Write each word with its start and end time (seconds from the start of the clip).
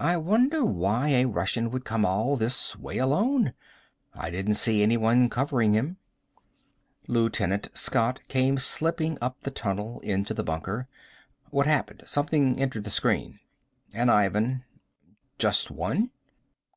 "I 0.00 0.16
wonder 0.16 0.64
why 0.64 1.10
a 1.10 1.26
Russian 1.26 1.70
would 1.70 1.84
come 1.84 2.04
all 2.04 2.36
this 2.36 2.74
way 2.74 2.98
alone. 2.98 3.54
I 4.12 4.28
didn't 4.28 4.54
see 4.54 4.82
anyone 4.82 5.30
covering 5.30 5.74
him." 5.74 5.96
Lt. 7.06 7.38
Scott 7.72 8.18
came 8.26 8.58
slipping 8.58 9.16
up 9.20 9.40
the 9.42 9.52
tunnel, 9.52 10.00
into 10.00 10.34
the 10.34 10.42
bunker. 10.42 10.88
"What 11.50 11.68
happened? 11.68 12.02
Something 12.04 12.58
entered 12.58 12.82
the 12.82 12.90
screen." 12.90 13.38
"An 13.94 14.08
Ivan." 14.10 14.64
"Just 15.38 15.70
one?" 15.70 16.10